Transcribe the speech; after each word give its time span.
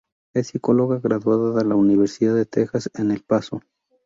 Es 0.33 0.47
psicóloga 0.47 0.97
graduada 0.97 1.59
de 1.59 1.63
la 1.63 1.75
Universidad 1.75 2.33
de 2.33 2.47
Texas 2.47 2.89
en 2.95 3.11
El 3.11 3.21
Paso. 3.21 3.61